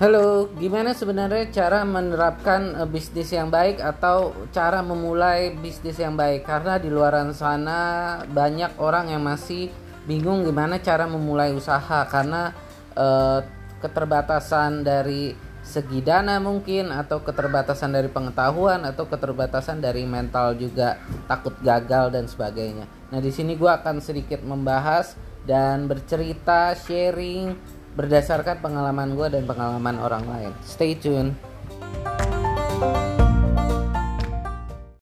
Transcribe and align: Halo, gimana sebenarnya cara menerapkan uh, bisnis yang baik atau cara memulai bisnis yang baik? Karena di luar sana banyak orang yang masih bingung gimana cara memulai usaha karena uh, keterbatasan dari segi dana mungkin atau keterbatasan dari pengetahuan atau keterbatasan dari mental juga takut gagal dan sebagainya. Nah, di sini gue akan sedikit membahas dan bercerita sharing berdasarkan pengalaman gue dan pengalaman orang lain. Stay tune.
Halo, 0.00 0.48
gimana 0.56 0.96
sebenarnya 0.96 1.52
cara 1.52 1.84
menerapkan 1.84 2.72
uh, 2.72 2.88
bisnis 2.88 3.36
yang 3.36 3.52
baik 3.52 3.84
atau 3.84 4.32
cara 4.48 4.80
memulai 4.80 5.52
bisnis 5.52 6.00
yang 6.00 6.16
baik? 6.16 6.48
Karena 6.48 6.80
di 6.80 6.88
luar 6.88 7.12
sana 7.36 8.16
banyak 8.24 8.80
orang 8.80 9.12
yang 9.12 9.20
masih 9.20 9.68
bingung 10.08 10.48
gimana 10.48 10.80
cara 10.80 11.04
memulai 11.04 11.52
usaha 11.52 12.08
karena 12.08 12.48
uh, 12.96 13.44
keterbatasan 13.84 14.88
dari 14.88 15.36
segi 15.60 16.00
dana 16.00 16.40
mungkin 16.40 16.96
atau 16.96 17.20
keterbatasan 17.20 17.92
dari 17.92 18.08
pengetahuan 18.08 18.88
atau 18.88 19.04
keterbatasan 19.04 19.84
dari 19.84 20.08
mental 20.08 20.56
juga 20.56 20.96
takut 21.28 21.52
gagal 21.60 22.08
dan 22.08 22.24
sebagainya. 22.24 22.88
Nah, 23.12 23.20
di 23.20 23.28
sini 23.28 23.52
gue 23.52 23.68
akan 23.68 24.00
sedikit 24.00 24.40
membahas 24.40 25.12
dan 25.44 25.84
bercerita 25.84 26.72
sharing 26.72 27.79
berdasarkan 27.98 28.62
pengalaman 28.62 29.18
gue 29.18 29.26
dan 29.34 29.42
pengalaman 29.46 29.96
orang 29.98 30.24
lain. 30.26 30.52
Stay 30.62 30.94
tune. 30.94 31.49